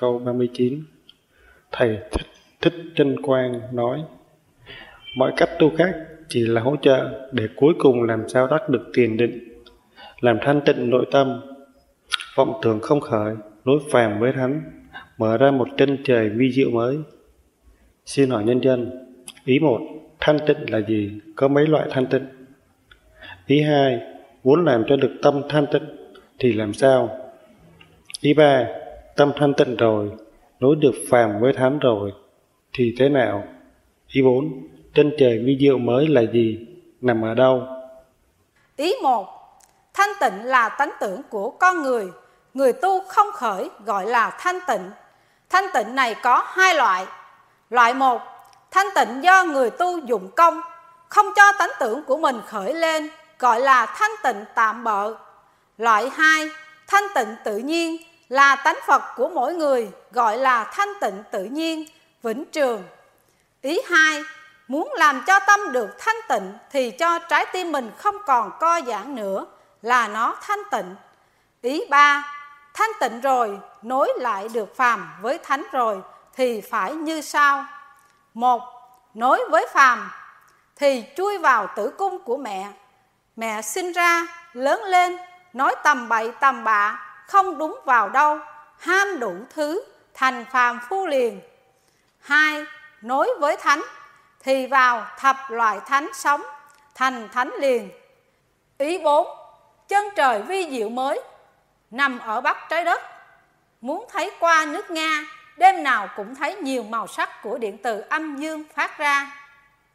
[0.00, 0.82] câu 39
[1.72, 2.26] Thầy Thích,
[2.60, 4.04] thích Trinh Quang nói
[5.16, 5.94] Mọi cách tu khác
[6.28, 9.62] chỉ là hỗ trợ để cuối cùng làm sao đắc được tiền định,
[10.20, 11.40] làm thanh tịnh nội tâm,
[12.36, 13.34] vọng tưởng không khởi,
[13.64, 14.62] nối phàm với thánh,
[15.18, 16.98] mở ra một chân trời vi diệu mới.
[18.06, 19.06] Xin hỏi nhân dân,
[19.44, 19.80] ý một,
[20.20, 21.20] thanh tịnh là gì?
[21.36, 22.26] Có mấy loại thanh tịnh?
[23.46, 24.00] Ý hai,
[24.44, 25.84] muốn làm cho được tâm thanh tịnh
[26.38, 27.18] thì làm sao?
[28.20, 28.66] Ý ba,
[29.20, 30.10] tâm thanh tịnh rồi,
[30.60, 32.12] nối được phàm với thánh rồi,
[32.72, 33.44] thì thế nào?
[34.08, 36.66] Ý bốn, trên trời vi diệu mới là gì?
[37.00, 37.62] Nằm ở đâu?
[38.76, 39.26] Ý một,
[39.94, 42.08] thanh tịnh là tánh tưởng của con người,
[42.54, 44.90] người tu không khởi gọi là thanh tịnh.
[45.50, 47.06] Thanh tịnh này có hai loại.
[47.70, 48.20] Loại một,
[48.70, 50.60] thanh tịnh do người tu dụng công,
[51.08, 55.14] không cho tánh tưởng của mình khởi lên, gọi là thanh tịnh tạm bợ.
[55.78, 56.48] Loại hai,
[56.86, 57.96] thanh tịnh tự nhiên
[58.30, 61.86] là tánh Phật của mỗi người, gọi là thanh tịnh tự nhiên,
[62.22, 62.84] vĩnh trường.
[63.62, 64.22] Ý hai,
[64.68, 68.80] muốn làm cho tâm được thanh tịnh thì cho trái tim mình không còn co
[68.86, 69.46] giãn nữa
[69.82, 70.96] là nó thanh tịnh.
[71.62, 72.34] Ý ba,
[72.74, 76.02] thanh tịnh rồi, nối lại được phàm với thánh rồi
[76.34, 77.64] thì phải như sau.
[78.34, 78.62] Một,
[79.14, 80.10] nối với phàm
[80.76, 82.68] thì chui vào tử cung của mẹ.
[83.36, 85.18] Mẹ sinh ra, lớn lên,
[85.52, 88.38] nói tầm bậy tầm bạ, không đúng vào đâu,
[88.78, 91.40] ham đủ thứ, thành phàm phu liền.
[92.20, 92.64] Hai,
[93.02, 93.82] nối với thánh
[94.42, 96.42] thì vào thập loại thánh sống,
[96.94, 97.90] thành thánh liền.
[98.78, 99.26] Ý bốn,
[99.88, 101.20] chân trời vi diệu mới,
[101.90, 103.00] nằm ở bắc trái đất.
[103.80, 105.24] Muốn thấy qua nước Nga,
[105.56, 109.39] đêm nào cũng thấy nhiều màu sắc của điện từ âm dương phát ra.